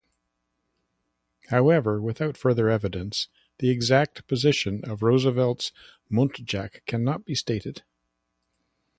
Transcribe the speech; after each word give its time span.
However, 1.49 2.01
without 2.01 2.35
further 2.35 2.69
evidence, 2.71 3.27
the 3.59 3.69
exact 3.69 4.25
position 4.27 4.83
of 4.83 5.03
Roosevelt's 5.03 5.71
muntjac 6.11 6.83
cannot 6.87 7.23
be 7.23 7.35
stated. 7.35 7.83